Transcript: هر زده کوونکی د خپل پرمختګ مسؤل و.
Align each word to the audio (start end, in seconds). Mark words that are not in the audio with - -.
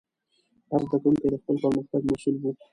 هر 0.69 0.81
زده 0.87 0.97
کوونکی 1.01 1.27
د 1.31 1.35
خپل 1.41 1.55
پرمختګ 1.63 2.01
مسؤل 2.11 2.35
و. 2.39 2.45